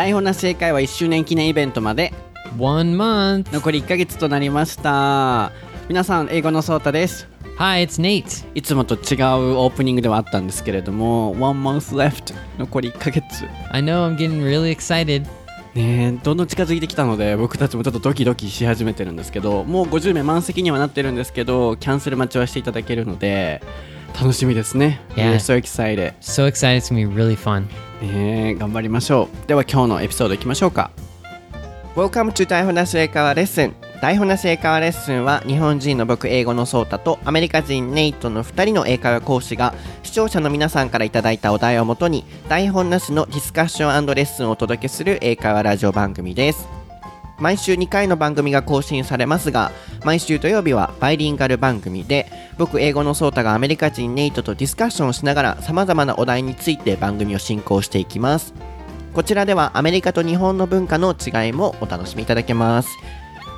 [0.00, 2.14] 台本なし英会話1周年記念イベントまで
[2.58, 3.52] One month.
[3.52, 5.52] 残り1ヶ月となりました
[5.90, 8.46] 皆さん英語のソータです Hi, it's Nate.
[8.54, 9.00] いつもと違う
[9.58, 15.26] オープニングではあったんですけれども One month left 残り1ヶ月 I know I'm getting really excited.
[15.74, 23.60] ねえどんどん近づいてきたので僕たちもちょっとドキドキし始めてるんですけどもう50名満席にはなってるんですけどキャンセル待ちはしていただけるので
[24.18, 25.34] 楽しみですね Yeah.
[25.34, 26.78] We're so excited So excited.
[26.78, 27.68] It's to be really fun.
[28.00, 29.48] ねえ頑張りましょう。
[29.48, 30.90] では今日のエピソードいきましょうか。
[31.94, 33.74] Welcome to 台本なし英会話レッスン。
[34.00, 46.79] 台本なし英会話レッスンは日本人の僕英語のソータとアメリカ人ネイトの2人の英会話講師が視聴者の皆さんからいただいたお題をもとに台本なしのディスカッションレッスンをお届けする英会話ラジオ番組です。
[47.40, 49.72] 毎週2回の番組が更新されますが
[50.04, 58.52] 毎週土曜日はバイリンガル番組で僕英語のソータがアメリカ人ネイトとディスカッションをしながら様々なお題について番組を進行していきます。
[59.14, 62.90] こちらではアメリカと日本の文化の違いもお楽しみいただけます。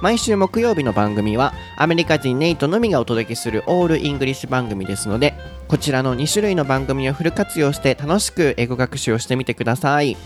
[0.01, 5.35] 毎週木曜日の番組はアメリカ人ネイトのみがお届けする all English 番組ですので
[5.69, 10.17] こちらの2種類の番組をフル活用して楽しく英語学習をしてみてください。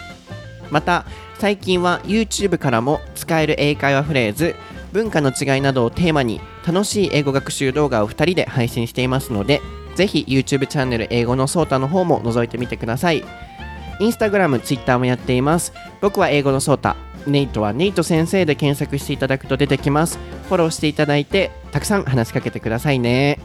[0.71, 1.05] また
[1.39, 4.55] 最近は YouTube からも使える英会話フレーズ
[4.93, 9.61] 文化の違いなどをテーマに楽しい英語学習動画を2人で配信していますので
[9.97, 13.25] ぜひ YouTube チャンネル英語のソータの方も覗いてみてください。
[13.99, 15.73] インスタグラム、ツイッターもやっています。
[16.03, 20.19] 僕は英語のソータネイトはネイト先生で検索していただくと出てきます。
[20.49, 23.41] フォローしていただいてたくさん話しかけてくださいね。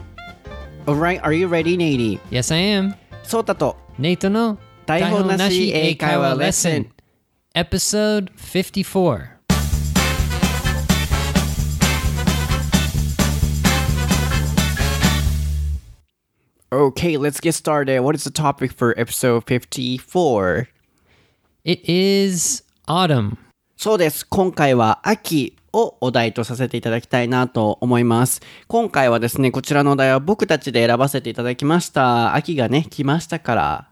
[0.86, 2.94] Alright, are you ready, ネイリー Yes, I am.
[3.22, 7.01] ソータと Nate no 台本なし英会話レッスン
[7.54, 9.38] Episode 54.
[16.72, 18.00] Okay, let's get started.
[18.00, 20.68] What is the topic for episode 54?
[21.64, 23.36] It is autumn.
[23.76, 24.26] そうです。
[24.26, 28.40] 今回は秋をお題とさせていただきたいなと思います。
[28.66, 32.34] 今回はですね、こちらのお題は僕たちで選ばせていただきました。
[32.34, 33.91] 秋がね、来ましたから。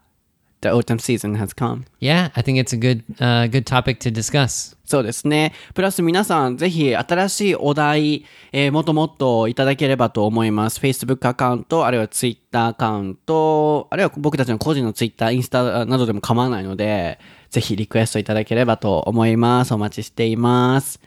[0.61, 1.85] The autumn season has come.
[1.99, 4.77] Yeah, I think it's a good uh, good topic to discuss.
[4.85, 5.53] そうですね。
[5.73, 10.79] プラス皆さん、ぜひ新しいお題、えーもっともっといただければと思います。
[10.79, 19.73] Facebook アカウント、あるいは Twitter アカウント、あるいは僕たちの個人の Twitter、インスタなどでも構わないので、ぜひリクエストいただければと思います。
[19.73, 20.99] お待ちしています。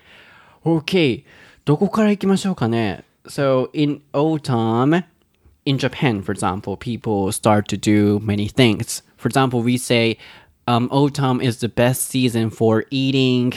[0.65, 1.23] OK。
[1.65, 3.05] どこから行きましょうかね。
[3.27, 5.05] So, in autumn,
[5.65, 9.05] in Japan, for example, people start to do many things.
[9.24, 10.18] For example, we say
[10.68, 13.54] um, autumn is the best season for eating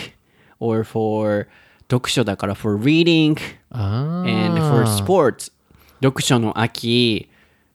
[0.59, 1.49] or for
[1.89, 3.37] 読書だから for reading
[3.71, 5.53] and for sports.
[6.01, 7.29] 読書の秋、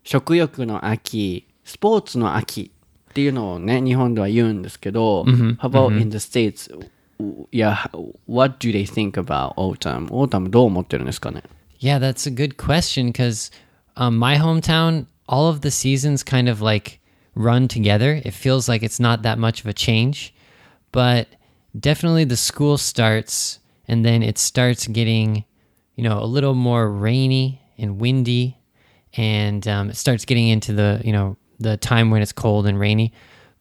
[0.03, 2.71] 食欲の秋、スポーツの秋
[3.09, 6.69] っていうのをね、日本では言うんですけど、How about in the States?
[7.51, 7.89] Yeah,
[8.27, 10.07] what do they think about autumn?
[10.09, 11.41] autumn どう思ってるんですかね
[11.79, 13.51] Yeah, that's a good question because
[13.95, 16.99] um, my hometown, all of the seasons kind of like
[17.34, 18.20] run together.
[18.24, 20.34] It feels like it's not that much of a change,
[20.90, 21.28] but
[21.78, 25.44] definitely the school starts and then it starts getting,
[25.96, 28.56] you know, a little more rainy and windy,
[29.14, 32.78] and um, it starts getting into the, you know, the time when it's cold and
[32.78, 33.12] rainy.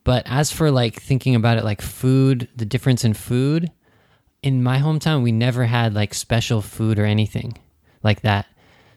[0.03, 3.71] But as for like thinking about it, like food, the difference in food,
[4.43, 7.57] in my hometown we never had like special food or anything
[8.03, 8.45] like that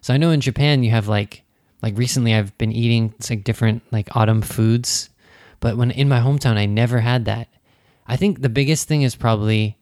[0.00, 1.43] so i know in japan you have like
[1.84, 5.10] like recently i've been eating like different like autumn foods
[5.60, 7.48] but when in my hometown i never had that.
[8.06, 9.76] I think the biggest thing is probably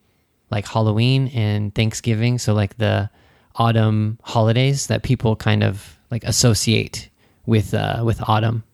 [0.50, 3.08] like halloween and thanksgiving so like the
[3.56, 7.08] autumn holidays that people kind of like associate
[7.46, 8.64] with uh with autumn.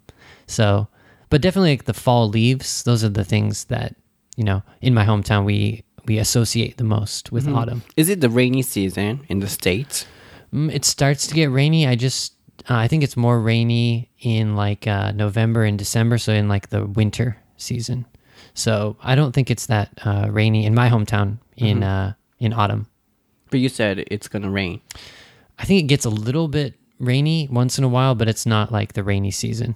[0.47, 0.89] So
[1.31, 3.95] but definitely like the fall leaves those are the things that
[4.37, 7.83] you know in my hometown we we associate the most with autumn.
[7.97, 10.07] Is it the rainy season in the States?
[10.55, 11.87] Mm, it starts to get rainy.
[11.87, 12.33] I just
[12.70, 16.70] uh, i think it's more rainy in like uh, november and december so in like
[16.70, 18.06] the winter season
[18.54, 22.88] so i don't think it's that uh, rainy in my hometown in uh, in autumn
[23.52, 24.82] But you said it's gonna rain.
[25.60, 28.72] i think it gets a little bit rainy once in a while but it's not
[28.72, 29.76] like the rainy season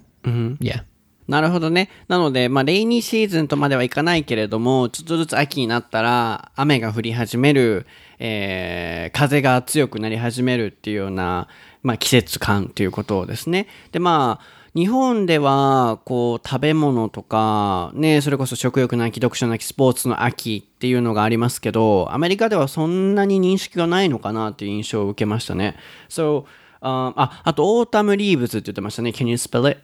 [0.60, 0.80] yeah
[1.28, 1.90] なるほどね。
[2.08, 7.86] なので、まあ、レイニーシーズンとまではいかないけれども、ちょっとずつ秋になったら、雨が降り始める、
[8.18, 11.46] えー、風が強くなり始めるっていうような、
[11.83, 13.67] まあ、季節感っていうことですね。
[13.91, 25.75] で、まあ、日本では、こう、食べ物とか、ね、それこそ食欲の秋、読書の秋、スポーツの秋っていうのがありますけど、アメリカではそんなに認識がないのかなっていう印象を受けましたね。
[26.09, 26.45] So,
[26.81, 29.11] ああ、あと、 autumn leaves って言ってましたね。
[29.11, 29.79] Can you spell it?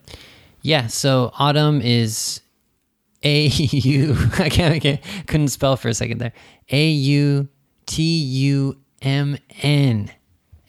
[0.63, 2.43] Yeah, so autumn is
[3.23, 4.15] A U.
[4.39, 6.33] I can't, I can't couldn't spell for a second there.
[6.69, 7.47] A U
[7.85, 10.09] T U M N,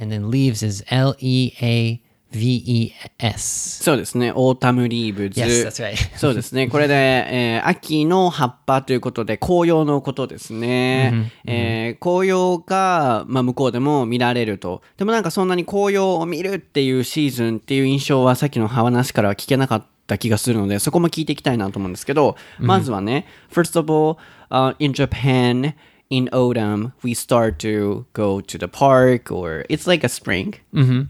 [0.01, 2.01] and then leaves is L E A
[2.33, 3.83] V E S.
[3.83, 4.33] そうですね。
[4.35, 5.41] Autumn leaves。
[5.41, 5.97] Yes, that's right.
[6.17, 6.69] そうですね。
[6.69, 11.33] これで、えー秋の葉っぱということで、紅葉のことですね。
[11.45, 14.83] えー紅葉が、まあ、向こうでも見られると。
[14.97, 24.17] でもなんかそんなに紅葉を見るっていうシーズンっていう印象はさっきの話からは聞けなかった気がするので、そこも聞いていきたいなと思うんですけど、まずはね、first of all,、
[24.51, 25.75] uh, in Japan,
[26.11, 30.55] in autumn, we start to go to the park or it's like a spring.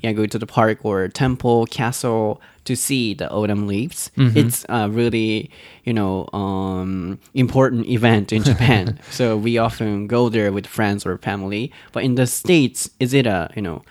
[0.02, 4.11] Yeah, go to the park or temple, castle to see the autumn leaves.
[4.17, 5.50] It's a really,
[5.85, 8.99] you know, um, important event in Japan.
[9.11, 11.73] so we often go there with friends or family.
[11.93, 13.82] But in the States, is it a, you know,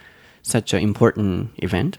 [0.44, 1.98] such an important event?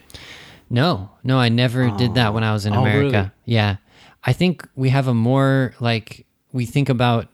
[0.71, 3.11] No, no, I never did that when I was in Oh, America.
[3.19, 3.31] really?
[3.45, 3.77] Yeah.
[4.23, 7.27] I think we have a more like we think about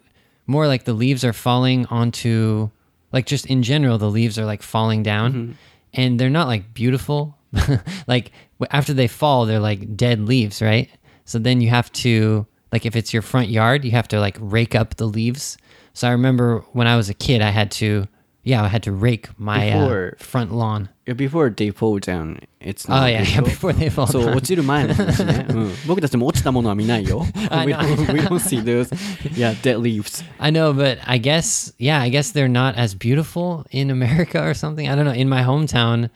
[0.47, 2.71] more like the leaves are falling onto
[3.13, 5.53] like just in general the leaves are like falling down Mm-hmm.
[5.95, 7.37] and they're not like beautiful.
[8.07, 8.33] like
[8.71, 10.91] after they fall they're like dead leaves, right?
[11.25, 14.37] So then you have to like if it's your front yard, you have to like
[14.41, 15.57] rake up the leaves.
[15.95, 18.07] So I remember when I was a kid I had to
[18.46, 20.90] yeah, I had to rake my uh, Before- front lawn.
[21.16, 23.72] Before they fall down, it's Oh not yeah, yeah, beautiful.
[23.72, 24.36] before they fall そう、 down.
[24.38, 25.46] 落ちる前の話ね。
[25.50, 27.26] うん、僕たちも落ちたものは見ないよ。
[27.36, 27.96] we, I know.
[27.96, 28.90] don't, we don't see those,
[29.36, 30.24] yeah, dead leaves.
[30.40, 34.54] I know, but I guess, yeah, I guess they're not as beautiful in America or
[34.54, 34.88] something.
[34.88, 35.12] I don't know.
[35.12, 36.10] In my hometown,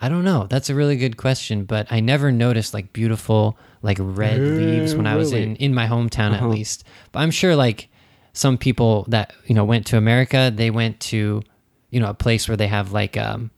[0.00, 0.46] I don't know.
[0.48, 5.06] That's a really good question, but I never noticed like beautiful, like red leaves when
[5.08, 6.84] I was in, in my hometown at least.
[7.10, 7.88] But I'm sure like
[8.32, 11.42] some people that, you know, went to America, they went to,
[11.90, 13.50] you know, a place where they have like, um,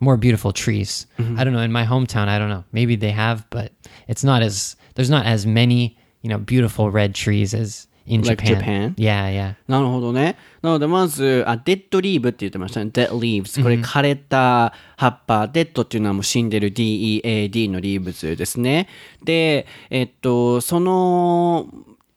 [0.00, 1.06] more beautiful trees.
[1.18, 1.60] I don't know.
[1.60, 2.64] In my hometown, I don't know.
[2.70, 3.72] Maybe they have, but
[4.08, 8.44] it's not as, there's not as many, you know, beautiful red trees as in Like
[8.44, 8.94] Japan?
[8.96, 9.54] Yeah, yeah.
[9.68, 10.36] なるほどね。
[10.62, 12.90] なので、まず、あ、デッドリーブって言ってましたね。
[12.92, 13.62] dead leaves。
[13.62, 15.48] これ、枯れた葉っぱ。
[15.48, 18.88] デッドっていうのはもう死んでる DEAD のリーブズですね。
[19.24, 21.68] で、えっと、その、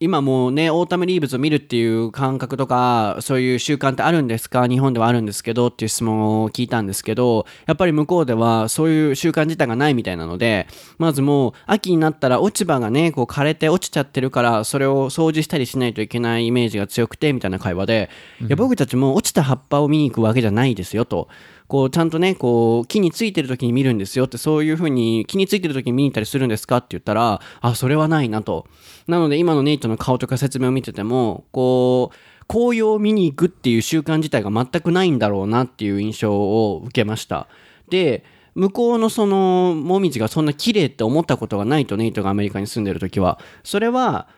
[0.04, 4.68] 今もうね、 autumn leaves を見るっていう感覚とか、そういう習慣ってあるんですか？
[4.68, 10.66] 日本ではあるんですけどっていう質問を聞いたんですけど、やっぱり向こうではそういう習慣自体がないみたいなので、
[10.98, 18.10] まずもう秋になったら落ち葉がね、こう枯れて落ちちゃってるから、それを掃除したりしないといけないイメージが強くて、みたいな会話で、
[18.42, 21.28] いや僕たちも落ちた葉っぱを見に行くわけじゃないですよと。
[21.74, 28.68] こうちゃんとねこう木についてる時に見るんですよってそういう風に木についてる時に見に行ったりするんですかって言ったらあそれはないなと。
[29.08, 37.48] なので今のネイトの顔とか説明を見ててもこう紅葉を見に行くっていう習慣自体が全くないんだろうなっていう印象を受けました。
[37.90, 38.22] で
[38.54, 44.28] 向こうのそのもみじがそんな綺麗って思ったことがないとネイトがアメリカに住んでる時はそれは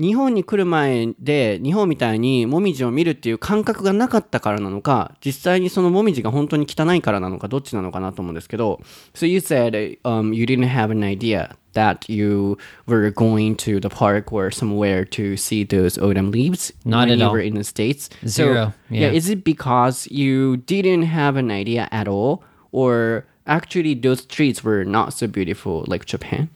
[0.00, 8.80] 日本に来る前で日本みたいにもみじを見るっていう感覚がなかったからなのか実際にそのもみじが本当に汚いからなのかどっちなのかなと思うんですけど
[9.14, 14.30] So you said、um, you didn't have an idea that you were going to the park
[14.34, 17.32] or somewhere to see those autumn leaves Not when at you all.
[17.32, 19.12] were in the States Zero, so, yeah yeah.
[19.12, 24.84] is it because you didn't have an idea at all or actually those trees were
[24.84, 26.50] not so beautiful like Japan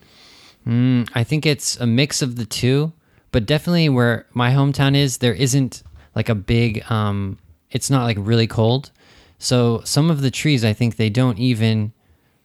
[0.69, 2.93] Mm, I think it's a mix of the two,
[3.36, 5.84] but definitely where my hometown is, there isn't
[6.16, 7.38] like a big, um,
[7.70, 8.92] it's not like really cold.
[9.40, 11.92] So some of the trees, I think they don't even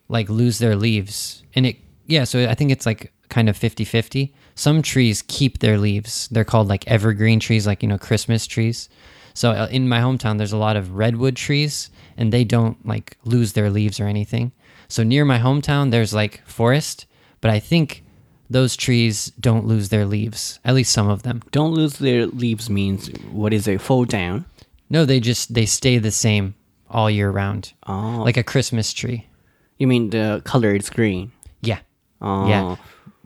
[0.08, 1.44] like lose their leaves.
[1.54, 4.34] And it, yeah, so I think it's like kind of 50 50.
[4.56, 6.26] Some trees keep their leaves.
[6.32, 8.88] They're called like evergreen trees, like, you know, Christmas trees.
[9.32, 13.16] So uh, in my hometown, there's a lot of redwood trees and they don't like
[13.24, 14.50] lose their leaves or anything.
[14.88, 17.06] So near my hometown, there's like forest,
[17.40, 18.02] but I think
[18.50, 21.40] those trees don't lose their leaves, at least some of them.
[21.52, 24.44] don't lose their leaves means what is it fall down
[24.90, 26.54] No, they just they stay the same
[26.90, 27.72] all year round.
[27.86, 28.22] Oh.
[28.24, 29.26] Like a Christmas tree.
[29.78, 31.30] You mean the color is green?
[31.62, 31.78] Yeah.
[32.20, 32.48] Oh.
[32.48, 32.76] Yeah.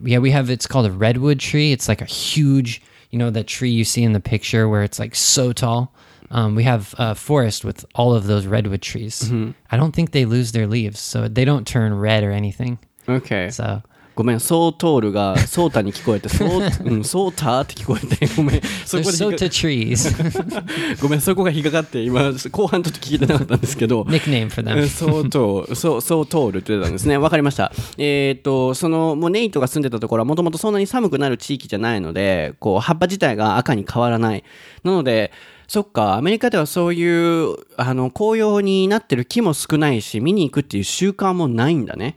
[0.03, 1.71] Yeah, we have it's called a redwood tree.
[1.71, 4.99] It's like a huge, you know, that tree you see in the picture where it's
[4.99, 5.93] like so tall.
[6.31, 9.31] Um, we have a forest with all of those redwood trees.
[9.71, 12.77] I don't think they lose their leaves, so they don't turn red or anything.
[13.07, 13.49] Okay.
[13.51, 13.81] So
[14.15, 18.61] ごめん、ソートールがソータに聞こえて、 ソー、うん、ソーターって聞こえて、ごめん。
[18.85, 19.17] そこで
[21.01, 24.03] ごめん、そこが引っかかって、今、後半ちょっと聞いてなかったんですけど。
[24.03, 24.85] Nickname for う them.
[24.85, 27.17] んそうと、そう、そう通るって言ってたんですね。
[27.17, 27.73] わかりました。
[27.97, 34.45] えっ、と、その、もうネイトが住んでたところはもともとそんなに寒くなる地域じゃないので、こう、葉っぱ自体が赤に変わらない。
[34.85, 35.33] なので、
[35.67, 42.15] そっか、アメリカではそういう、あの、紅葉になってる木も少ないし、見に行くっていう習慣もないんだね。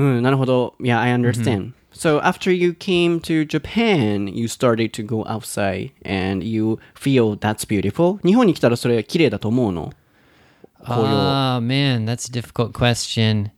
[0.00, 0.74] うん、なるほど。
[0.80, 1.72] Yeah, I understand.
[1.92, 7.66] So after you came to Japan, you started to go outside and you feel that's
[7.66, 8.18] beautiful.
[8.22, 9.92] 日本に来たらそれ綺麗だと思うの
[10.88, 13.50] Oh man, that's a difficult question.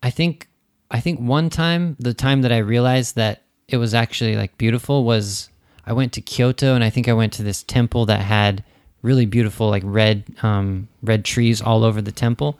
[0.00, 0.48] I think
[0.90, 5.04] I think one time the time that I realized that it was actually like beautiful
[5.04, 5.50] was
[5.84, 8.62] I went to Kyoto and I think I went to this temple that had
[9.02, 12.58] really beautiful like red um, red trees all over the temple.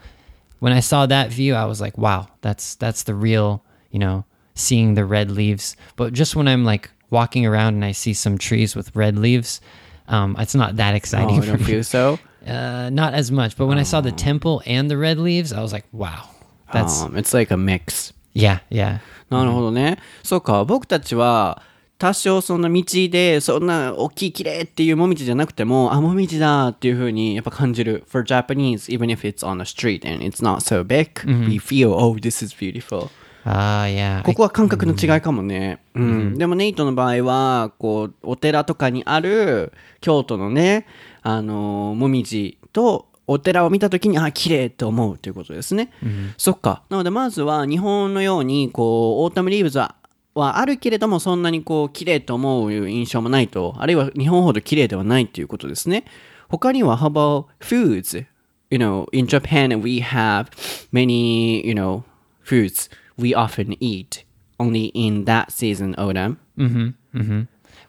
[0.61, 4.25] When I saw that view, I was like, wow, that's that's the real, you know,
[4.55, 5.77] seeing the red leaves.
[5.97, 9.61] But just when I'm like walking around and I see some trees with red leaves,
[10.09, 11.65] um, it's not that exciting Oh, for don't me.
[11.67, 12.19] feel so?
[12.47, 15.61] Uh, not as much, but when I saw the temple and the red leaves, I
[15.63, 16.29] was like, wow,
[16.73, 18.13] that's Um, it's like a mix.
[18.35, 19.01] yeah, yeah.
[19.31, 19.99] なるほどね。
[20.23, 21.63] そうか、僕たちは、
[21.98, 28.04] 多少その道で、そんな大きい綺麗っていうもみじじゃなくても、あ、もみじだっていう風にやっぱ感じる。
[28.08, 32.16] For Japanese, even if it's on the street and it's not so big, we feel, oh,
[32.20, 33.10] this is beautiful.
[33.46, 34.24] Ah, yeah.
[34.24, 35.80] ここは感覚の違いかもね。
[35.96, 36.38] うん。
[36.38, 40.86] でもネイトの場合は、こう、お寺とかにある京都のね、
[41.24, 45.92] あのーもみじとお寺を見たときに、あ、綺麗と思うということですね。
[46.38, 46.84] そっか。
[46.90, 49.96] なのでまずは日本のように、こう、オータムリーブズは、
[50.38, 56.06] はあるけれども、そんなにこう、綺麗と思う印象もないと、あるいは日本ほど綺麗ではないということですね。
[56.50, 58.26] 他には、how about foods?
[58.70, 60.48] You know, in Japan we have
[60.92, 62.04] many, you know,
[62.44, 64.26] foods we often eat
[64.60, 66.38] only in that season, autumn.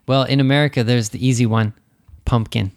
[0.07, 1.73] Well, in America, there's the easy one,
[2.25, 2.71] pumpkin,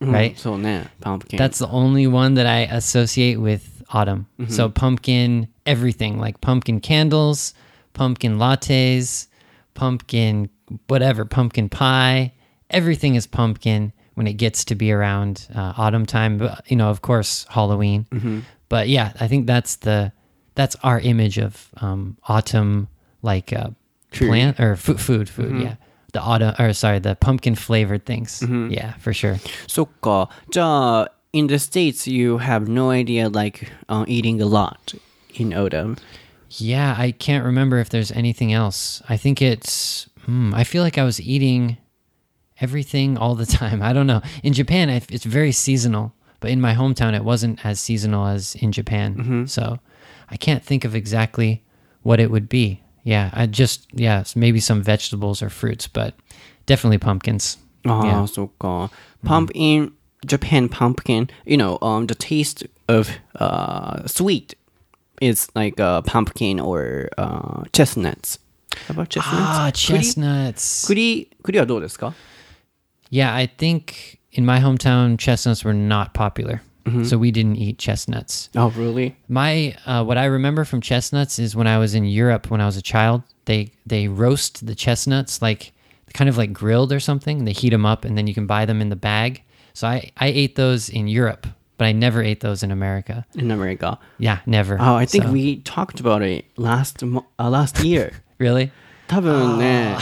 [0.00, 0.36] right?
[0.36, 1.38] そうね、pumpkin.
[1.38, 4.26] That's the only one that I associate with autumn.
[4.48, 7.54] So pumpkin, everything like pumpkin candles,
[7.94, 9.28] pumpkin lattes,
[9.72, 10.50] pumpkin
[10.86, 12.32] whatever, pumpkin pie.
[12.70, 16.38] Everything is pumpkin when it gets to be around uh, autumn time.
[16.38, 18.06] But, you know, of course, Halloween.
[18.10, 18.40] Mm-hmm.
[18.68, 20.12] But yeah, I think that's the
[20.54, 22.88] that's our image of um, autumn,
[23.22, 23.70] like uh,
[24.12, 25.46] plant or food, food, food.
[25.46, 25.60] Mm-hmm.
[25.62, 25.76] Yeah.
[26.12, 28.40] The autumn, or sorry, the pumpkin flavored things.
[28.40, 28.70] Mm-hmm.
[28.70, 29.38] Yeah, for sure.
[29.66, 29.88] So,
[30.56, 34.94] uh, in the states, you have no idea like uh, eating a lot
[35.34, 35.96] in autumn
[36.60, 39.02] yeah, I can't remember if there's anything else.
[39.08, 40.08] I think it's.
[40.24, 41.76] Hmm, I feel like I was eating
[42.60, 43.82] everything all the time.
[43.82, 44.22] I don't know.
[44.42, 48.72] In Japan, it's very seasonal, but in my hometown, it wasn't as seasonal as in
[48.72, 49.16] Japan.
[49.16, 49.44] Mm-hmm.
[49.46, 49.78] So
[50.30, 51.62] I can't think of exactly
[52.02, 52.82] what it would be.
[53.02, 56.14] Yeah, I just yeah, maybe some vegetables or fruits, but
[56.66, 57.58] definitely pumpkins.
[57.84, 58.24] Oh, yeah.
[58.24, 59.26] so mm-hmm.
[59.26, 60.26] pump in mm-hmm.
[60.26, 61.28] Japan pumpkin.
[61.44, 64.54] You know, um, the taste of uh sweet
[65.21, 68.39] is like uh, pumpkin or uh, chestnuts.
[68.87, 69.37] How about chestnuts?
[69.37, 70.87] Ah, 栗 chestnuts.
[70.87, 72.13] 栗、栗はどうですか
[73.11, 76.61] Yeah, I think in my hometown, chestnuts were not popular,
[77.03, 78.49] so we didn't eat chestnuts.
[78.55, 79.15] Oh, really?
[79.27, 82.65] My uh, what I remember from chestnuts is when I was in Europe when I
[82.65, 83.23] was a child.
[83.45, 85.71] They they roast the chestnuts like
[86.13, 87.39] kind of like grilled or something.
[87.39, 89.43] And they heat them up and then you can buy them in the bag.
[89.73, 91.47] So I I ate those in Europe,
[91.78, 93.24] but I never ate those in America.
[93.36, 93.98] In America.
[94.18, 94.76] Yeah, never.
[94.80, 98.12] Oh, I think So- we talked about it last uh, last year.
[98.38, 98.70] really?
[99.06, 99.96] 多分ね、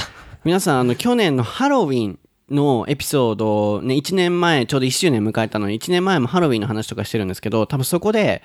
[0.44, 2.18] 皆さん、あの、去年のハロウィン
[2.50, 8.42] のエピソードをね、1年前、ちょうど1周年迎えたのに、1年前もハロウィンの話とかしてるんですけど、多分そこで、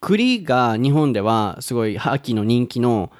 [0.00, 3.10] 栗が日本ではすごい秋の人気の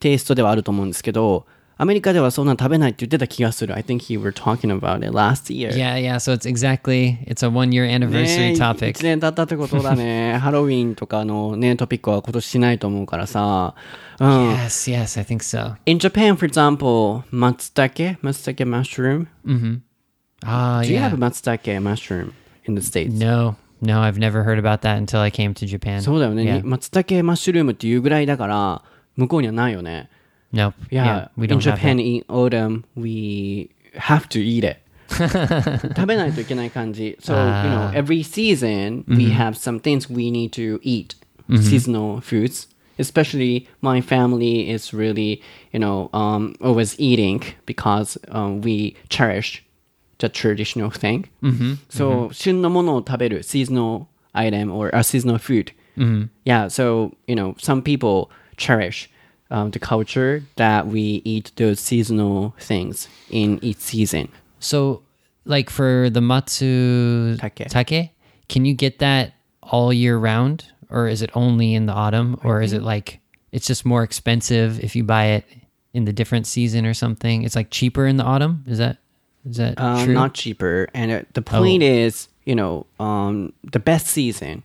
[0.00, 1.46] テイストではあると思うんですけど、
[1.80, 3.76] アメリカではそんなの食べないって言ってた気がする。
[3.76, 5.70] I think you were talking about it last year.
[5.70, 6.16] Yeah, yeah.
[6.16, 9.00] So it's exactly it's a one year ね anniversary 1 topic.
[9.00, 10.36] 年経ったってことだね。
[10.38, 13.76] ハロウィンとかのね、トピックは今年しないと思うからさ。
[14.18, 14.28] うん。
[14.54, 15.76] Yes, yes, I think so.
[15.86, 19.28] In Japan, for example, matsutake, matsutake mushroom.
[20.44, 21.08] Ah, Do you yeah.
[21.08, 22.32] have matsutake mushroom
[22.64, 23.14] in the States?
[23.14, 26.02] No, no, I've never heard about that until I came to Japan.
[26.02, 26.60] そうだよね。
[26.64, 28.82] 松茸マッシュルームっていうぐらいだから、
[29.14, 30.10] 向こうにはないよね。
[30.51, 30.75] Nope.
[30.91, 32.03] Yeah, Yeah, we in don't have Japan that.
[32.03, 34.77] in autumn, we have to eat it.
[35.09, 37.17] 食べないといけない感じ。
[37.21, 41.15] So, you know, every season, we have some things we need to eat.
[41.61, 42.67] Seasonal foods.
[42.97, 49.63] Especially my family is really, you know, um, always eating because um, we cherish
[50.19, 51.25] the traditional thing.
[51.89, 55.73] So, 旬のものを食べる seasonal item or a seasonal food.
[56.45, 59.09] Yeah, so, you know, some people cherish
[59.50, 64.28] um, the culture that we eat those seasonal things in each season.
[64.60, 65.02] So,
[65.44, 67.68] like for the matsu Take.
[67.68, 68.10] take
[68.48, 72.60] can you get that all year round, or is it only in the autumn, or
[72.62, 73.20] is it like
[73.52, 75.44] it's just more expensive if you buy it
[75.94, 77.42] in the different season or something?
[77.44, 78.64] It's like cheaper in the autumn.
[78.66, 78.98] Is that
[79.48, 80.14] is that Uh, true?
[80.14, 80.88] not cheaper.
[80.94, 84.62] And uh, the point is, you know, um, the best season.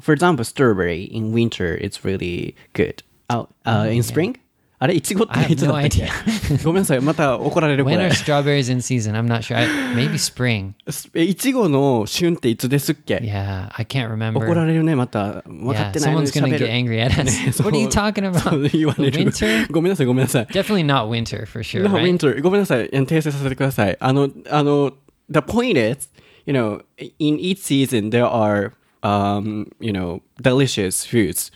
[0.00, 3.02] For example, strawberry in winter, it's really good.
[3.31, 4.35] Uh, uh, in spring,
[4.79, 6.63] あれいちごって I have いつだ no ったっけ idea.
[6.63, 9.13] ごめんなさいまた怒られるこ When れ are strawberries in season?
[9.15, 9.57] I'm not sure.
[9.57, 10.73] I, maybe spring.
[11.15, 14.37] えいちごの旬っていつですっけ Yeah, I can't remember.
[14.37, 17.63] 怒られるねまた分か yeah, ってないのに someone's gonna 喋 get る angry at us.
[17.63, 18.77] what are you talking そう about?
[18.77, 19.71] 言われる Winter?
[19.71, 21.83] ごめんなさいごめんなさい Definitely not winter for sure.
[21.83, 22.03] No, right?
[22.03, 22.41] winter.
[22.41, 22.87] ごめんなさい。
[22.89, 23.97] 訂正させてください。
[23.99, 24.93] あの、あの、
[25.29, 26.07] the point is,
[26.45, 26.81] you know,
[27.19, 31.51] in each season there are, um, you know, delicious foods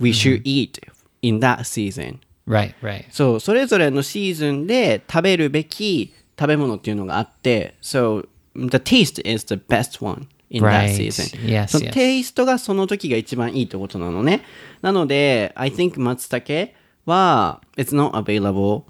[0.00, 0.78] we should eat
[1.22, 2.18] in that season.
[2.46, 3.04] Right, right.
[3.10, 10.94] そう、それぞれのシーズンで食べるべき食べ物っていうのがあって、so, the taste is the best one in that Right.
[10.94, 11.40] season.
[11.46, 11.92] Yes, その yes.
[11.92, 14.42] テイストがその時が一番いいってことなのね。
[14.82, 16.70] なので、I think 松茸
[17.06, 18.82] は、it's not available,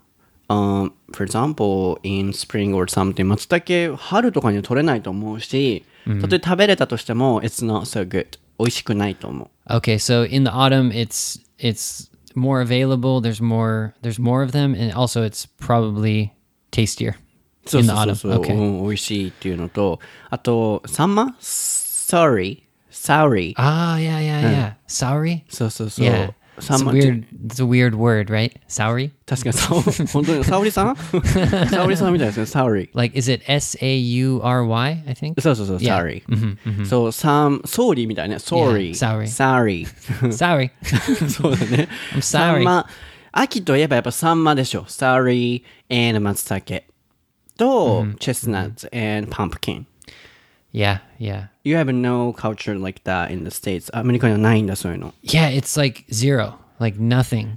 [0.49, 3.25] um, for example, in spring or something.
[3.25, 5.85] 松茸、春とかには取れないと思うし、
[6.21, 8.39] たとえ食べれたとしても、it's not so good.
[8.59, 9.73] 美味しくないと思う。
[9.73, 13.21] Okay, so in the autumn, it's it's more available.
[13.21, 16.31] There's more there's more of them, and also it's probably
[16.71, 17.15] tastier
[17.67, 18.37] そう in そ the うそう autumn.
[18.37, 18.55] そう、 Okay.
[18.55, 19.99] うん、美味しいっていうのと、
[20.31, 23.55] あと、サンマ ?sorry, sorry.
[23.57, 24.75] Ah, yeah, yeah, yeah.
[24.89, 25.43] Soury.
[25.49, 26.07] そうそうそう。
[26.07, 26.33] Yeah.
[26.61, 27.25] サ It's ン a マって weird.
[27.49, 28.53] It's a weird word, right?
[28.69, 29.11] Soury.
[29.27, 30.97] 確かにさお、本当に、沙織さん
[31.71, 32.91] 沙織さんみたいですね、sorry。
[32.95, 35.05] Like, is it S A U R Y?
[35.07, 35.41] I think.
[35.41, 36.23] そうそうそう、 Yeah.
[36.23, 36.85] sorry。
[36.87, 38.91] そう、サン、ソーリーみたいね、sorry。
[38.91, 39.87] Yeah, sorry。
[40.31, 40.71] Sorry.
[41.29, 41.89] そうだね。
[42.15, 42.65] I'm サン sorry.
[42.65, 42.87] マ、
[43.33, 44.85] 秋といえばやっぱサンマでしょ。
[44.85, 46.85] sorry and 松茸。
[47.57, 49.87] と、chestnuts and pumpkin。
[50.73, 53.91] Yeah, yeah, You have no culture like that in the States.
[53.97, 55.15] アメリカにはないんだ、そういうの。
[55.23, 55.49] yeah.
[55.49, 57.57] It's like zero, like nothing.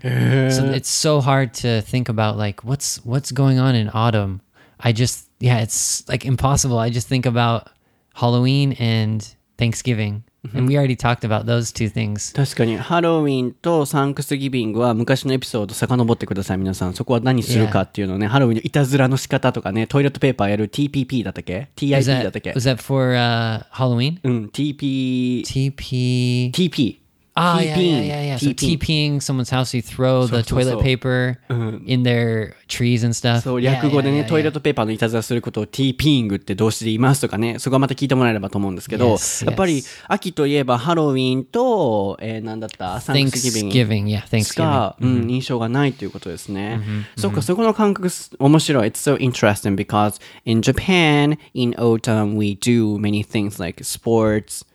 [0.51, 4.41] so it's so hard to think about like what's what's going on in autumn.
[4.79, 6.77] I just yeah, it's like impossible.
[6.77, 7.69] I just think about
[8.13, 9.27] Halloween and
[9.57, 10.23] Thanksgiving,
[10.54, 12.34] And we already talked about those two things.
[12.34, 16.94] 確かに、ハロウィンとサンクスギビングは昔のエピソード遡ってください、皆さん。
[16.94, 24.18] そこは何するかっていうのね、ハロウィンのいたずらの仕方とかね、トイレットペーパーやる TPP だったっけ ?TIP だったっけ？Was that for uh, Halloween?
[24.24, 26.50] うん、TP、TP.
[26.52, 27.01] TP。
[27.39, 28.37] Ah, yeah, TPing yeah, yeah, yeah.
[28.37, 30.81] So TPing TPing someone's house, you throw the so, toilet so.
[30.81, 31.37] paper
[31.85, 33.43] in their trees and stuff.
[33.43, 34.53] そう、 Yeah, 略語で yeah, ね、 yeah, トイレッ yeah.
[34.55, 40.05] トペーパーのいたずらすることを TPing って動詞で言いますとかね、そこはまた聞いてもらえればと思うんですけど、 Yes, やっぱり yes.
[40.07, 43.75] 秋といえばハロウィンと、えー、なんだったサンクスギビング。
[43.75, 44.57] Thanksgiving, yeah, し Thanksgiving.
[44.57, 46.81] か、うん、印象がないということですね。
[47.17, 48.87] そっか、そこの感覚す面白い。
[48.87, 54.65] It's so interesting because in Japan, in autumn, we do many things like sports.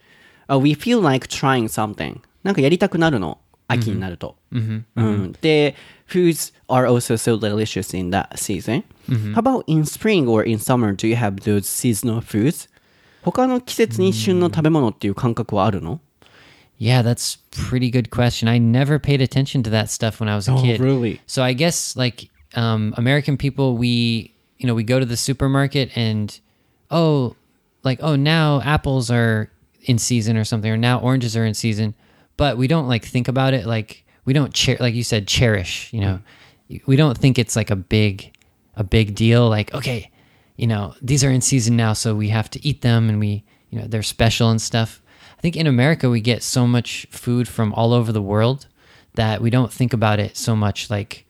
[0.48, 2.20] Uh, we feel like trying something.
[2.46, 3.38] なんかやりたくなるの。
[3.68, 4.37] 秋になると。
[4.50, 5.74] うん、で、
[6.08, 8.82] foods are also so delicious in that season.
[9.35, 12.68] How about in spring or in summer, do you have those seasonal foods?
[13.22, 16.00] 他の季節に旬の食べ物っていう感覚はあるの
[16.78, 18.48] Yeah, that's pretty good question.
[18.48, 20.80] I never paid attention to that stuff when I was a Oh, kid.
[20.80, 21.20] really?
[21.28, 25.96] So I guess like um, American people, we you know we go to the supermarket
[25.96, 26.37] and
[26.90, 27.37] oh,
[27.85, 29.50] like oh now apples are
[29.85, 31.94] in season or something, or now oranges are in season,
[32.38, 35.91] but we don't like think about it like we don't cher- like you said cherish.
[35.93, 36.19] You know,
[36.86, 38.34] we don't think it's like a big
[38.76, 39.50] a big deal.
[39.50, 40.12] Like okay,
[40.56, 43.43] you know these are in season now, so we have to eat them, and we
[43.69, 45.02] you know they're special and stuff.
[45.38, 48.67] I think in America we get so much food from all over the world
[49.15, 51.26] that we don't think about it so much like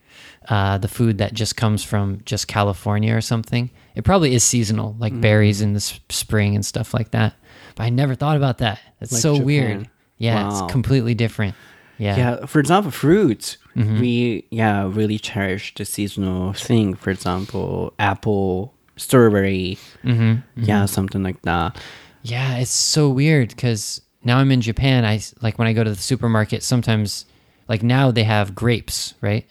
[0.49, 3.69] uh, the food that just comes from just California or something.
[3.95, 5.21] It probably is seasonal, like Mm.
[5.21, 7.33] berries in the s- spring and stuff like that.
[7.75, 8.79] But I never thought about that.
[8.99, 9.45] That's Like so Japan.
[9.45, 9.89] weird.
[10.17, 10.63] Yeah, Wow.
[10.65, 11.55] it's completely different.
[11.97, 12.15] Yeah.
[12.17, 13.57] Yeah, for example, fruits.
[13.75, 13.99] Mm-hmm.
[13.99, 16.93] We yeah really cherish the seasonal thing.
[16.95, 19.77] For example, apple, strawberry.
[20.03, 20.63] Mm-hmm, mm-hmm.
[20.63, 21.77] Yeah, something like that.
[22.23, 25.05] Yeah, it's so weird because now I'm in Japan.
[25.05, 26.61] I like when I go to the supermarket.
[26.63, 27.25] Sometimes,
[27.67, 29.45] like now they have grapes, right?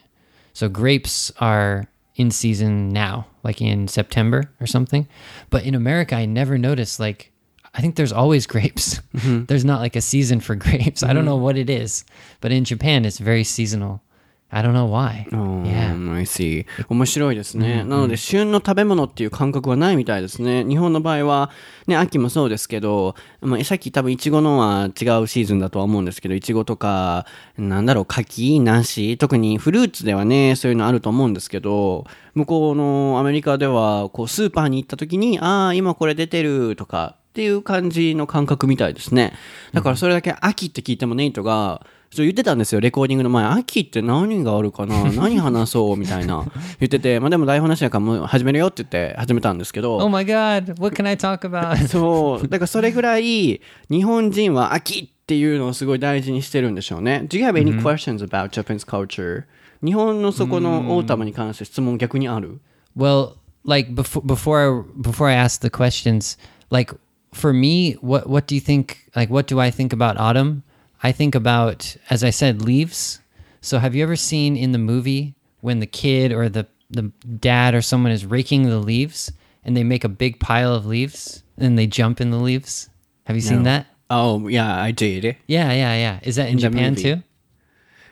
[0.52, 5.06] So grapes are in season now, like in September or something.
[5.50, 6.98] But in America, I never noticed.
[7.00, 7.30] Like,
[7.76, 9.00] I think there's always grapes.
[9.48, 11.02] there's not like a season for grapes.
[11.02, 12.04] I don't know what it is,
[12.40, 14.00] but in Japan, it's very seasonal.
[14.48, 15.26] I don't know why.
[15.32, 15.92] yeah.
[15.92, 16.66] うん I see.
[16.88, 17.78] 面白いですね。
[17.82, 20.64] なので、旬の食べ物っていう感覚はないみたいですね。
[20.64, 21.50] 日本の場合は、
[21.88, 27.26] ね、秋もそうですけど、まあ、さっき多分、いちごのは違うシーズンだとは思うんですけど、いちごとか、
[27.58, 39.34] なんだろう、柿、梨、特にフルーツではね、そういうのあると思うんですけど、向こうのアメリカでは、こう、スーパーに行った時に、ああ、今これ出てるとか、っていう感じの感覚みたいですね。
[39.74, 43.44] だからそれだけ秋って聞いてもネイトが、そう言ってたんですよ、レコーディングの前。
[43.44, 45.04] 秋って何があるかな？
[45.12, 45.98] 何話そう？
[45.98, 46.46] みたいな。
[46.80, 51.76] 言ってて、まあでも台本なしだからもう始めるよって言って始めたんですけど、Oh my God, what can I talk about?
[51.88, 57.26] そう、だからそれぐらい日本人は秋っていうのをすごい大事にしてるんでしょうね。
[57.28, 59.42] Do you have any questions about Japanese culture?
[59.84, 62.60] 日本のそこのオータムに関して質問逆にある
[62.96, 63.32] ？Well,
[63.66, 66.38] like before before I, before I ask the questions,
[66.70, 66.96] like
[67.36, 69.08] for me, what what do you think?
[69.14, 70.62] Like, what do I think about autumn?
[71.02, 73.20] I think about, as I said, leaves.
[73.60, 77.74] So, have you ever seen in the movie when the kid or the the dad
[77.74, 79.32] or someone is raking the leaves
[79.64, 82.88] and they make a big pile of leaves and they jump in the leaves?
[83.24, 83.86] Have you seen that?
[84.08, 85.24] Oh, yeah, I did.
[85.48, 86.20] Yeah, yeah, yeah.
[86.22, 87.22] Is that in, In Japan too?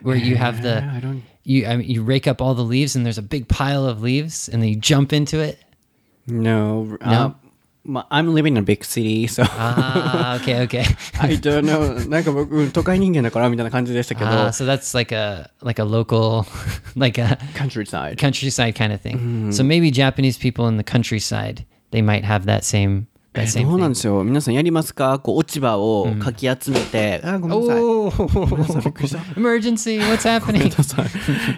[0.01, 2.95] Where you have the I don't- you I mean, you rake up all the leaves
[2.97, 5.57] and there's a big pile of leaves and then you jump into it.
[6.27, 6.97] No.
[7.01, 7.27] Uh, No?
[7.29, 7.33] ma-
[7.87, 10.83] I'm living in a big city, so Ah, okay, okay.
[11.19, 12.09] I don't know.
[12.09, 16.45] なんか僕、都会人間だからみたいな感じでしたけど、Ah, so that's like a like a local,
[16.97, 18.15] like a countryside.
[18.17, 19.51] countryside kind of thing.
[19.51, 23.05] So maybe Japanese people in the countryside they might have that same
[23.47, 24.23] そうなん.ですよ。
[24.23, 27.81] 皆さんやりますかこう落ち葉をかき集めて、あ、ごめんなさい。
[27.81, 28.09] Oh,
[29.35, 29.99] emergency!
[29.99, 30.71] What's happening?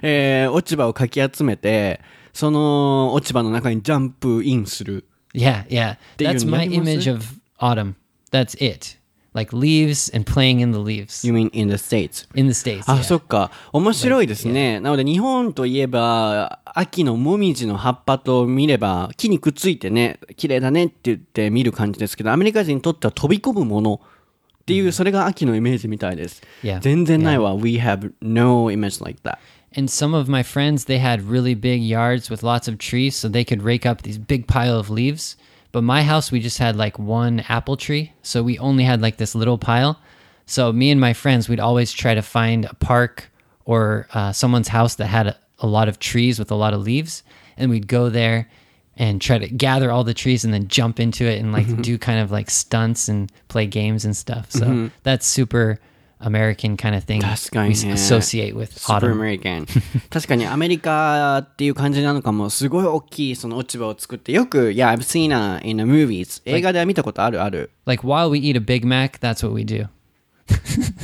[0.01, 2.01] えー落ち葉をかき集めて、
[2.33, 5.05] その落ち葉の中にジャンプインする。
[5.33, 5.95] Yeah, yeah.
[6.17, 7.95] That That's my image of autumn.
[8.31, 8.97] That's it.
[9.33, 12.27] Like leaves and playing in the leaves You mean in the States?
[12.33, 12.85] in the states.
[12.87, 13.03] あ、yeah.
[13.03, 13.51] そっか。
[13.71, 14.79] 面白いですね。
[14.79, 26.41] なので日本といえば、秋のもみじの葉っぱと見れば、木にくっついてね、綺麗だねって言って見る感じですけど、アメリカ人にとっては飛び込むものっていう、それが秋のイメージみたいです。
[26.63, 26.79] Yeah.
[26.79, 27.53] 全然ないわ。
[27.53, 29.37] We have no image like that.
[29.77, 33.27] And some of my friends, they had really big yards with lots of trees, so
[33.27, 35.37] they could rake up these big pile of leaves.
[35.71, 39.17] But my house, we just had like one apple tree, so we only had like
[39.17, 40.01] this little pile.
[40.47, 43.29] So me and my friends, we'd always try to find a park
[43.65, 46.81] or uh, someone's house that had a, a lot of trees with a lot of
[46.81, 47.21] leaves,
[47.55, 48.49] and we'd go there
[48.95, 51.99] and try to gather all the trees and then jump into it and like do
[51.99, 54.49] kind of like stunts and play games and stuff.
[54.49, 54.65] So
[55.03, 55.79] that's super
[56.20, 57.20] American kind of thing.
[57.20, 59.40] 確かに we ね associate with Super autumn.
[59.40, 59.66] American
[60.08, 68.86] 確かにアメリカっていう感じなのかもすごい大きいその落ち葉を作ってよく Yeah I've seen it in the movies 映画では見たことあるある Like while we eat a Big
[68.86, 69.88] Mac, that's what we do.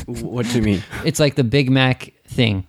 [0.06, 0.82] What do you mean?
[1.04, 2.64] It's like the Big Mac thing,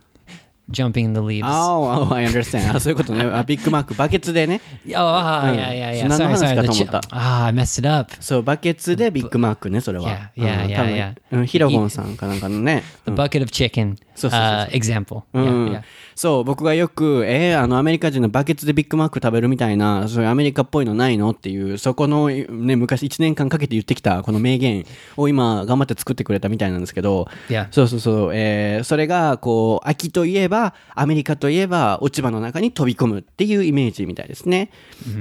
[0.71, 1.47] jumping in the leaves.
[1.49, 6.07] Oh, oh I understand あそういうことねあビッグマックバケツでね Oh, ah, yeah, yeah, yeah.
[6.07, 6.55] 何の Sorry, 話 sorry.
[6.55, 8.13] か The と chi- 思った ah, I messed it up.
[8.19, 11.15] そうバケツでビッグマックねそれは Yeah, yeah, うん yeah, 多分 yeah.
[11.31, 14.71] うんヒロゴンさんかなんかのね The bucket of chicken So, so, so, uh, so.
[14.75, 15.23] example.
[15.33, 15.81] う Yeah, ん yeah.
[16.14, 24.84] そう僕がよくえー、あのアメリカ人のバケツでビッグマック食べるみたいなそういうアメリカっぽいのないのっていうそこの、ね、昔1年間かけて言ってきたこの名言
[25.16, 27.28] を今頑張って作ってくれたみたいなんですけど.
[27.70, 34.70] そうそうそう、えーそれがこう秋といえばアメリカといえば落ち葉の中に飛び込むっていうイメージみたいですね、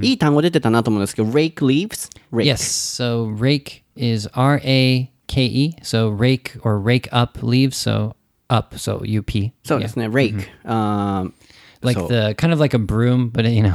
[0.02, 2.10] いい単語出てたなと思うんですけど rake leaves?
[2.32, 2.58] Rake Yes.
[3.02, 5.76] So rake is R A K E.
[5.82, 7.76] So rake or rake up leaves.
[7.78, 8.16] So
[8.49, 8.77] up.
[8.77, 9.53] So U P.
[9.65, 11.33] そうですね rake、あー
[11.81, 13.75] Like そう the kind of like a broom, but you know,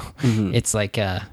[0.51, 1.29] it's like a.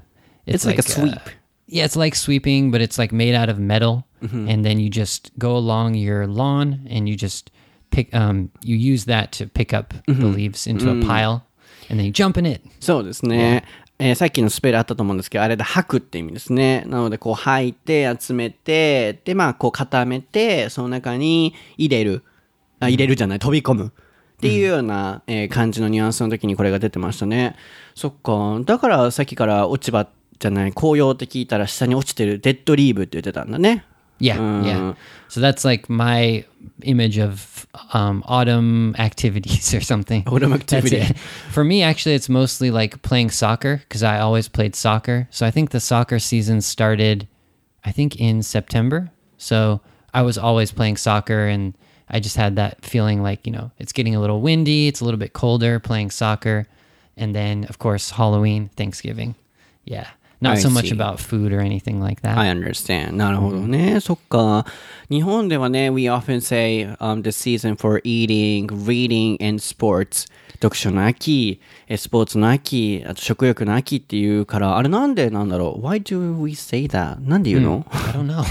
[0.47, 1.19] It's like a uh, sweep.
[1.67, 5.31] yeah, it's like sweeping, but it's like made out of metal, and then you just
[5.37, 7.51] go along your lawn and you just
[7.91, 8.13] pick.
[8.13, 11.43] Um, you use that to pick up the leaves into a pile,
[11.89, 12.61] and then you jump in it.
[12.79, 13.63] そうですね。
[13.99, 16.83] えーさっきのスペルあったと思うんですけど、あれで吐くって意味ですね。
[16.87, 22.23] なので、こう吐いて、集めて、で、まあ、こう固めて、その中に入れる。
[22.80, 23.92] あ、入れるじゃない、飛び込む。
[24.36, 27.56] っていうような、えー感じのニュアンスの時にこれが出てましたね。
[27.94, 28.60] そっか。
[28.64, 30.08] だから、さっきから落ち葉
[30.38, 33.84] じゃない、紅葉って聞いたら下に落ちてるデッドリーブって言ってたんだね。
[34.18, 34.94] Yeah, yeah.
[35.28, 36.44] So that's like my
[36.84, 40.24] image of um, autumn activities or something.
[40.26, 40.96] Autumn That's activity.
[40.96, 41.18] it.
[41.50, 45.28] For me, actually, it's mostly like playing soccer because I always played soccer.
[45.30, 47.28] So I think the soccer season started,
[47.84, 49.10] I think, in September.
[49.36, 49.82] So
[50.14, 51.74] I was always playing soccer and
[52.08, 55.04] I just had that feeling like, you know, it's getting a little windy, it's a
[55.04, 56.66] little bit colder playing soccer.
[57.16, 59.34] And then, of course, Halloween, Thanksgiving.
[59.84, 60.08] Yeah.
[60.40, 62.36] Not so much about food or anything like that.
[62.36, 63.12] I understand.
[63.12, 64.00] なるほどね。
[64.00, 64.66] そっか。
[65.08, 70.30] 日本ではね、we often say、um, the season for eating, reading and sports.
[70.56, 77.20] 読書の秋、えスポーツの秋、あと食欲の秋っていうから、あれなんでなんだろう ?Why do we say that?
[77.20, 78.42] なんで言うの、I don't know.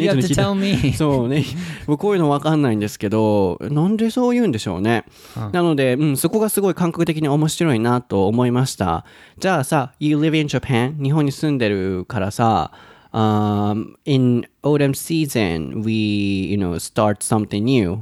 [0.00, 0.92] you have to tell me.
[0.94, 1.44] そうね。
[1.86, 5.04] 僕こういうのわかんないんですけど、なんでそう言うんでしょうね。
[5.52, 9.04] なので、うん、そこがすごい感覚的に面白いなと思いました。
[9.38, 10.95] じゃあさ、You live in Japan?
[11.01, 12.71] 日本に住んでるからさ、
[13.13, 17.99] um, in autumn season, we, you know, start something new.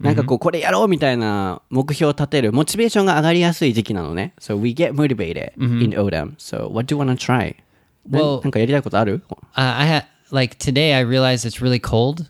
[0.00, 4.34] なんかこう、これやろうみたいな目標を立てる、モチベーションが上がりやすい時期なのね。
[4.40, 6.34] So we get motivated in autumn.
[6.36, 7.56] So what do you want to try?
[8.08, 12.26] な Well- なんかやりたいことある uh, I had like today I realized it's really cold.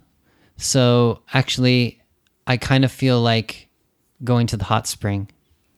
[0.56, 1.98] So actually
[2.46, 3.68] I kind of feel like
[4.22, 5.26] going to the hot spring.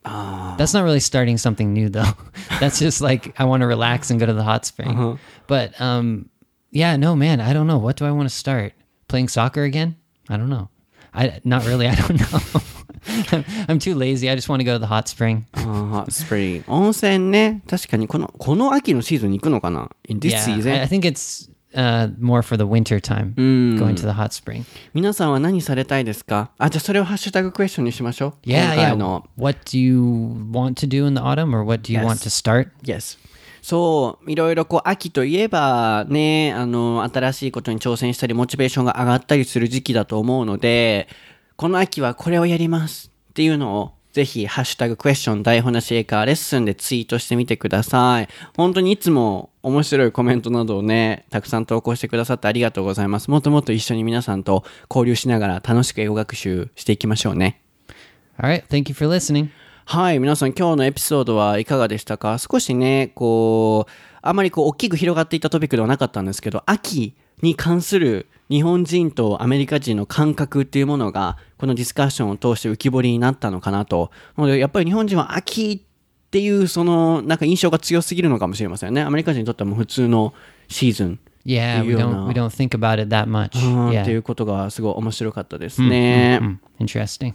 [0.04, 2.04] あ That's not really starting something new though.
[2.60, 4.90] That's just like I want to relax and go to the hot spring.
[4.90, 5.16] Uh-huh.
[5.46, 6.30] But um
[6.70, 7.78] yeah, no man, I don't know.
[7.78, 8.72] What do I want to start?
[9.08, 9.96] Playing soccer again?
[10.28, 10.68] I don't know.
[11.14, 11.88] I not really.
[11.88, 12.40] I don't know.
[13.32, 14.28] I'm, I'm too lazy.
[14.28, 15.46] I just want to go to the hot spring.
[15.54, 23.33] あースプリング温泉ね確かにこのこの秋のシーズンに行くのかな In this yeah, season I, I think it's uh, more for the winter time
[23.35, 24.63] going to the hot spring.
[24.93, 26.51] 皆さんは何されたいですか？
[26.57, 28.75] あじゃあそれをハッシュタグクエスチョンにしましょう Yeah, 今 yeah.
[28.89, 29.99] 回の What do you
[30.51, 32.05] want to do in the autumn, or what do you Yes.
[32.05, 32.69] want to start?
[32.83, 33.17] Yes
[33.61, 41.07] そういろいろこう秋といえばねあの新しいことに挑戦したりモチベーションが上がったりする時期だと思うので
[41.57, 48.27] この秋はこれをやりますっていうのをぜひ、ハッシュタグクエスチョン台本なし英会話レッスンでツイートしてみてください。
[48.57, 53.31] 本当にいつも面白いコメントなどをね、たくさん投稿してくださってありがとうございます。
[53.31, 57.61] もっともっと一緒に皆さんと交流しながら楽しく英語学習していきましょうね。
[58.37, 58.65] All right.
[58.67, 59.49] Thank you for listening.
[59.85, 62.37] はい、皆さん今日のエピソードはいかがでしたか？
[62.37, 74.11] 少しね、こう、あまりこう大きく広がっていったトピックではなかったんですけど、秋に関する日本人とアメリカ人の感覚っていうものが、このディスカッションを通して浮き彫りになったのかなと。
[74.37, 79.01] なので、やっぱり日本人は秋っていうそのなんか印象が強すぎるのかもしれませんね。
[79.01, 80.33] アメリカ人にとってはもう普通の
[80.67, 81.19] シーズン。
[81.45, 83.57] Yeah, we don't we don't think about it that much.
[83.65, 84.17] うんってい Yeah.
[84.19, 86.39] うことがすごい面白かったですね。
[86.41, 87.33] Mm, interesting.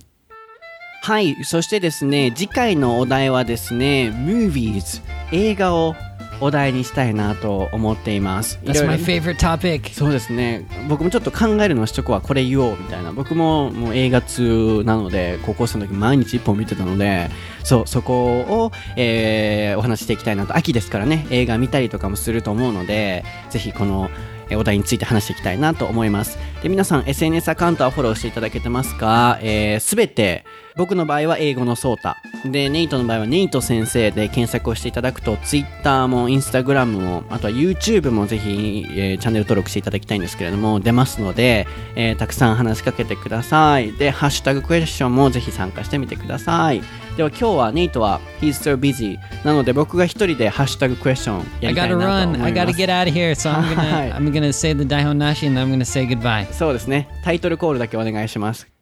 [1.03, 5.95] はい、そしてですね、次回のお題はですね、movies、映画を
[6.41, 8.59] お題にしたいなと思っています。
[8.63, 9.93] い That's my ね favorite topic.
[9.93, 13.13] そうですね、僕もちょっと考えるのはしとこはこれ言おうみたいな。
[13.13, 17.31] 僕ももう映画通なので、高校生の時毎日一本見てたので、
[17.65, 20.57] そう、そこを、えーお話ししていきたいなと。
[20.57, 24.11] 秋ですからね、映画見たりとかもすると思うので、ぜひこの、
[24.49, 26.39] えーお題について話していきたいなと思います。
[26.63, 29.39] で、皆さん SNS アカウントはフォローしていただけてますか？
[29.41, 30.45] すべ、えー全て、
[30.77, 32.19] 僕の場合は英語のソータ。
[32.45, 43.93] で、ネイトの場合はネイト先生で検索をしていただくと、Twitter も Instagram も、あとは YouTube もぜひ、えーチャンネル登録していただきたいんですけれども、出ますので、えーたくさん話しかけてください。
[43.93, 46.83] で、ハッシュタグクエスチョンもぜひ参加してみてください。
[47.17, 52.37] では今日はネイトは He's so busy なので僕が一人でハッシュタグクエスチョンや I りたい gotta なと思 run.
[52.37, 52.45] います。
[52.45, 53.31] I gotta get out of here.
[53.31, 54.13] So I'm gonna.
[54.15, 56.47] I'm gonna say the and I'm gonna say goodbye.
[56.53, 57.09] そうですね。
[57.25, 58.76] タイトルコールだけお願いします。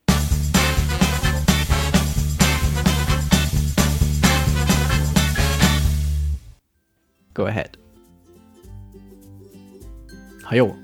[7.34, 7.70] Go ahead.
[10.44, 10.74] 早う。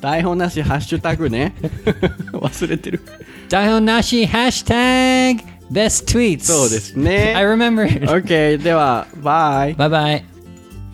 [0.00, 1.54] 台本なしハッシュタグね。
[2.32, 3.00] 忘れてる。
[3.48, 6.40] 台本なしハッシュタグ best tweets。
[6.40, 7.34] そうですね。
[7.36, 8.06] I remember it.
[8.06, 8.62] OK。
[8.62, 9.74] では、バイ。
[9.74, 10.29] バイバイ。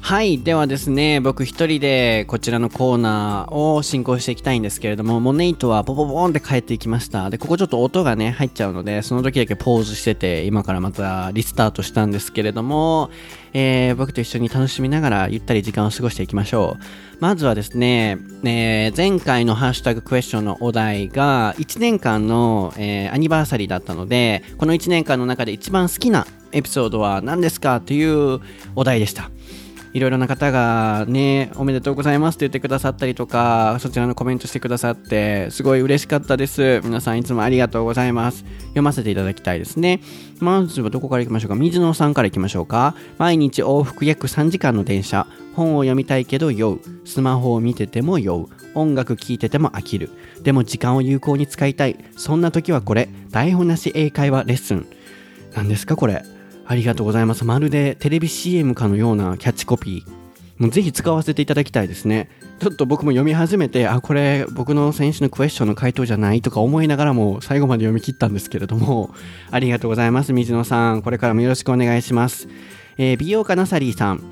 [0.06, 0.38] はい。
[0.38, 7.28] ではですね、僕一人でこちらのコーナーを進行していきたいんですけれども、もうネイトはポポポンって帰っていきました。
[7.28, 13.10] で、ここちょっと音がね、入っちゃうので、その時だけポーズしてて、今からまたリスタートしたんですけれども、
[13.52, 16.82] えー僕と一緒に楽しみながらゆったり時間を過ごしていきましょう。
[17.18, 28.40] まずはですね、えー前回のハッシュタグクエスチョンのお題が、1年間の、えーアニバーサリーだったので、この1年間の中で一番好きなエピソードは何ですかという
[28.76, 29.32] お題でした。
[29.96, 36.82] いろいろな方がね、おめでとうございますって言ってくださったりとか、そちらのコメントしてくださって、すごい嬉しかったです。
[36.84, 38.44] 皆さんいつもありがとうございます。
[38.66, 40.02] 読ませていただきたいですね。
[40.38, 41.54] まずはどこから行きましょうか？
[41.54, 42.94] 水野さんから行きましょうか。
[43.16, 45.26] 毎日往復約3時間の電車。
[45.54, 46.80] 本を読みたいけど酔う。
[47.06, 48.48] スマホを見てても酔う。
[48.74, 50.10] 音楽聴いてても飽きる。
[50.42, 51.96] でも時間を有効に使いたい。
[52.18, 53.08] そんな時はこれ。
[53.30, 54.86] 台本なし英会話レッスン。
[55.54, 56.22] 何ですかこれ？
[56.68, 57.44] ありがとうございます。
[57.44, 60.16] まるでテレビ CM かのようなキャッチコピー。
[60.58, 62.30] もうぜひ使わせていただきたいですね。
[62.60, 69.14] ちょっと僕も読み始めて、あ、これ僕の選手のクエスチョンの回答じゃないとか思いながらも最後まで読み切ったんですけれども、
[69.50, 70.32] ありがとうございます。
[70.32, 71.02] 水野さん。
[71.02, 72.48] これからもよろしくお願いします。
[72.98, 74.24] えー美容家ナサリーさん。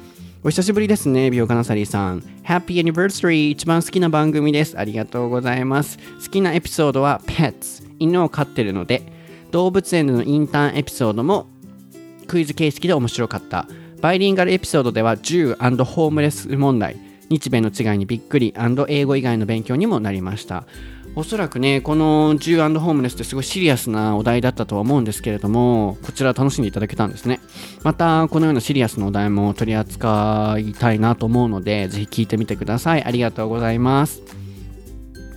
[0.43, 2.21] お久しぶりですね、美容家ナサリーさん。
[2.43, 3.51] Happy Anniversary!
[3.51, 4.79] 一番好きな番組です。
[4.79, 5.99] ありがとうございます。
[6.23, 7.85] 好きなエピソードは Pets。
[7.99, 9.03] 犬を飼ってるので、
[9.53, 11.54] 動物園でのインターンエピソードも
[12.25, 13.67] クイズ形式で面白かった。
[14.01, 16.97] バイリンガルエピソードでは銃ホームレス問題、
[17.31, 18.55] 日米の違いにびっくり
[18.89, 20.65] 英語以外の勉強にもなりました。
[21.17, 27.41] おそらくね、この銃ホームレスってすごいシリアスなお題だったとは思うんですけれども、こちら楽しんでいただけたんですね。
[27.85, 33.05] また、このようなシリアスなお題も取り扱いたいなと思うので、ぜひ聞いてみてください。
[33.05, 34.23] ありがとうございます。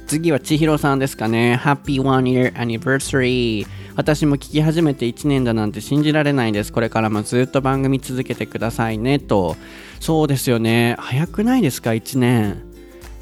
[0.08, 1.60] 次は千尋さんですかね。
[1.62, 3.68] Happy One Year Anniversary。
[3.98, 6.72] 私も聞き始めて1年だなんて信じられないです。
[6.72, 9.20] これからもずっと番組続けてくださいね。
[9.20, 9.58] と。
[10.00, 10.96] そうですよね。
[10.98, 12.64] 早くないですか ?1 年。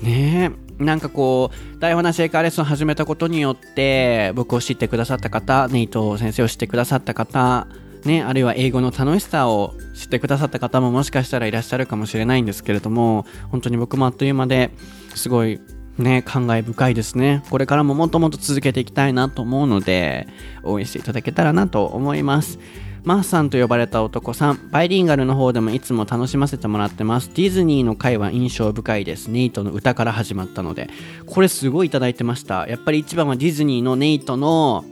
[0.01, 0.83] ねえ。
[0.83, 7.67] なんかこう、台本なし英会話レッスンを始めたことによって、僕を知ってくださった方、ネイト先生を知ってくださった方、
[8.05, 14.69] ね、あるいは英語の楽しさを知ってくださった方ももしかしたらいらっしゃるかもしれないんですけれども本当に僕もあっという間で
[15.15, 15.59] すごい
[15.97, 17.43] ね、感慨深いですね。
[17.49, 20.27] これからももっともっと続けていきたいなと思うので、
[20.63, 22.59] 応援していただけたらなと思います。
[23.03, 27.29] マーさんと呼ばれた男さん、バイリンガルの方でもいつも楽しませてもらってます。
[27.35, 29.27] ディズニーの回は印象深いです。
[29.27, 30.89] ネイトの歌から始まったので。
[31.27, 32.67] これすごいいただいてました。
[32.67, 34.83] やっぱり一番はディズニーのネイトの、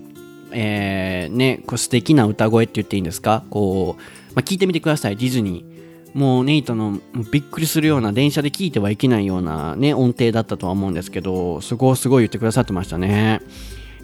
[0.52, 3.44] えー、ね、こう素敵な歌声って言っていいんですか？
[3.50, 4.02] こう、
[4.36, 5.73] まあ、聞いてみてください、ディズニー。
[6.14, 7.00] もうネイトの
[7.32, 13.42] びっくりするような電車で聞いてはいけないようなね音程だったとは思うんですけどそこをすごい言ってくださってましたね。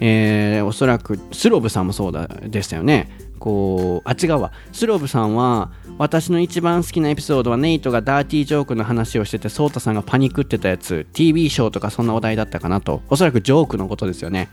[0.01, 3.09] えー、おそらくスロブさんもそうだでしたよね。
[3.37, 13.01] こうあ違うわスロブさんは私の一番好きなエピソードはネイトがダーティージョークの話をしててソータさんがパニックってたやつ TV ショーとかそんな話題だったかなと。
[13.09, 14.49] おそらくジョークのことですよね。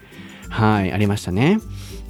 [0.49, 1.59] はいありましたね。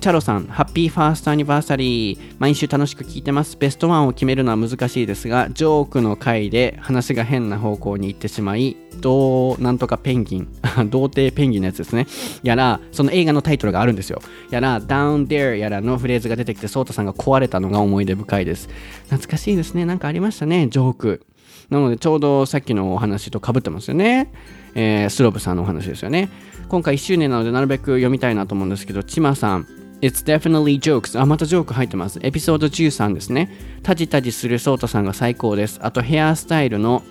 [0.01, 2.19] チャロさん、ハッピーファーストアニバーサリー。
[2.39, 3.57] 毎週楽しく聞いてます。
[3.57, 10.49] ベストワンを決めるのは難しいですが、ジョークの回で話が変な方向に行ってしまい、どう、なんとかペンギン、
[10.91, 12.07] 童貞ペンギンのやつですね。
[12.45, 14.21] やら、その映画のタイトルがあるんですよ。
[14.51, 18.69] やら、down there やらのフレーズが出てきて、ソータさんが壊れたのが思い出深いです。
[19.05, 19.87] 懐かしいですね。
[19.87, 21.27] なんかありましたね、ジョーク。
[21.71, 24.31] なので、ちょうどさっきのお話とかぶってますよね。
[24.75, 26.29] えー、スロブさんのお話ですよね。
[26.69, 29.86] 今回1周年なので、なるべく読みたいなと思うんですけど、ちまさん。
[30.01, 31.19] It's definitely jokes.
[31.21, 32.19] あ、またジョーク入ってます。
[32.23, 33.51] エピソード13ですね。
[33.83, 35.79] タジタジするソータさんが最高です。
[35.83, 37.03] あと、ヘアスタイルの、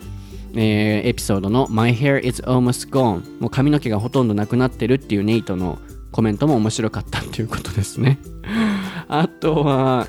[0.54, 3.40] えー、エピソードの My hair is almost gone.
[3.40, 5.80] もう髪の毛がほとんどなくなってるっていうネイトの
[6.12, 8.20] コメントも面白かったっていうことですね。
[9.08, 10.08] あとは、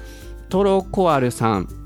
[0.48, 1.85] トロコアルさん。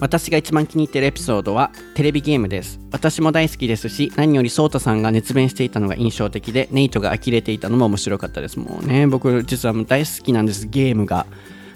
[0.00, 2.78] 私が一番気に入ってるエピソードはテレビゲームです。
[2.92, 8.60] 私も大好きですし、何よりソータさんが熱弁していたのが印象的で、ネイトが呆れていたのも面白かったです。
[8.60, 11.26] もうね、僕実はもう大好きなんです、ゲームが。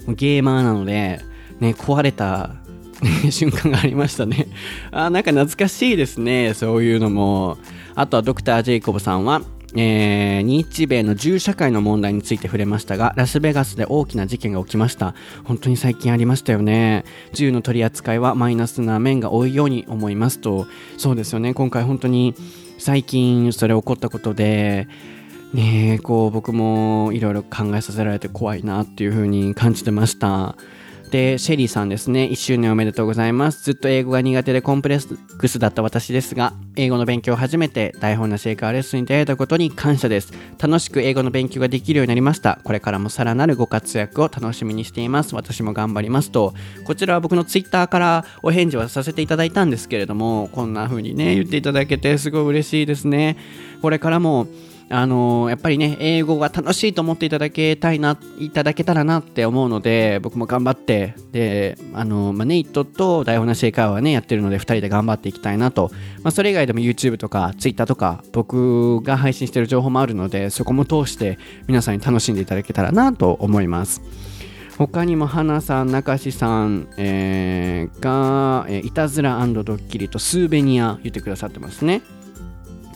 [0.07, 1.19] ゲーマーなので、
[1.59, 2.55] ね、壊れた
[3.29, 4.47] 瞬間がありましたね。
[4.91, 7.57] あ、なんか懐かしいですね、そういうのも。
[7.95, 9.41] あとはドクター・ジェイコブさんは、
[9.75, 15.15] えー、日米の銃社会の問題について触れましたが、ラスベガスで大きな事件が起きました。
[15.43, 17.05] 本当に最近ありましたよね。
[17.33, 21.53] 銃の取り扱いはマイナスな面が多いように思いますと、そうですよね。
[21.53, 22.35] 今回本当に
[22.77, 24.87] 最近それ起こったことで、
[25.53, 30.55] ねこう僕もいろいろ考えさせられて怖いなっていうふうに感じてました。
[31.13, 32.23] で、シェリーさんですね。
[32.23, 33.63] 1周年おめでとうございます。
[33.63, 40.33] ずっと英語が苦手でコンプレックスだった私ですが、英語の勉強を始めて台本なシェイカーレッスンに出会えたことに感謝です。
[40.59, 42.57] 楽しく英語の勉強ができるようになりました。
[42.63, 45.35] これからもさらなるご活躍を楽しみにしています。
[45.35, 53.37] 私も頑張りますと、こちらは僕のツイッターからお返事はさせていただいたんですけれども、こんな風にね、言っていただけてすごい嬉しいですね。
[53.83, 54.47] これからも
[54.89, 65.91] あのー、やっぱりね、英語が楽しいと思っていただけたいな、いただけたらなって思うので、僕も頑張って、で、あのー、まあ、ネイトと台本なし英会話はね、やってるので、2人で頑張っていきたいなと。
[66.23, 74.01] まあ、それ以外でも YouTube とか Twitter とか、僕が配信してる情報もあるので、そこも通して皆さんに楽しんでいただけたらなと思います。
[74.77, 82.01] 他にも花さん、中志さん、えー、が、えー、いたずらドッキリとスーベニア言ってくださってますね。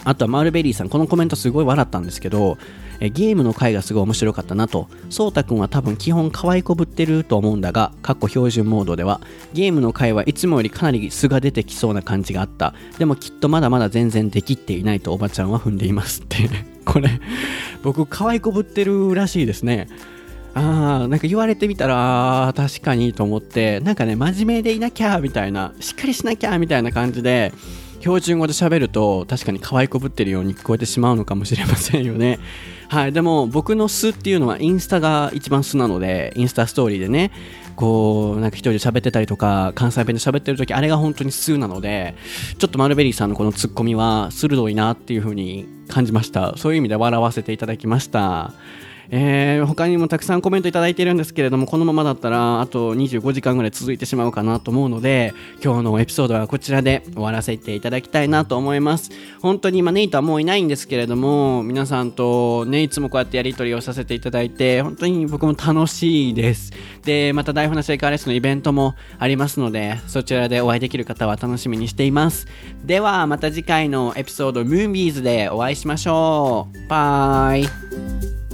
[0.07, 2.57] あとはマールベリーさん、このコメントすごい笑ったんですけど、
[3.01, 4.87] えゲームの回がすごい面白かったなと。
[5.09, 9.19] そうたくんは多分基本可愛いこぶってると思うんだが、かっこ標準モードでは、
[9.51, 12.73] ゲームの回はいつもよりかなり素が出てきそうな感じがあった。
[12.97, 16.49] でもきっとまだまだ全然できっていないとおばちゃんは踏んでいますって。
[16.85, 17.19] これ、
[17.83, 19.89] 僕可愛いこぶってるらしいですね。
[20.53, 27.53] あーなんか言われてみたら確かにと思ってなんかね真面目でいなきゃみたいなしっかりしなきゃみたいな感じで
[27.99, 32.39] 標準語で喋ると確かに可愛こぶってるように聞こえてしまうのかもしれませんよね。
[32.89, 37.31] はい、でも僕の素っていうのはインスタが一番素なので、インスタストーリーでね、
[37.75, 42.15] こう、なんか一人で喋ってたりとか、関西弁で喋ってる時、あれが本当に素なので、
[42.57, 46.53] ちょっとマルベリーさんのこのツッコミは鋭いなっていう風に感じました。
[46.55, 48.53] そういう意味で笑わせていただきました。
[49.09, 55.33] えー、他にもたくさんコメントいただいているんですけれどもこのままだったらあと25時間ぐらい続いてしまうかなと思うので
[55.63, 59.11] 今日のエピソードはこちらで終わらせていただきたいなと思います。
[59.41, 66.71] 本当に今ネイトはもういないんですけれども皆さんとねいつもこうやってやり取りをさせていただいて本当に僕も楽しいです。
[67.03, 72.47] でまた台本なシェイカーレスのイベントもありますのでそちらでお会いできる方は楽しみにしています。
[72.83, 76.87] ではまた次回のエピソードムービーズでお会いしましょう。
[76.89, 78.46] バイ。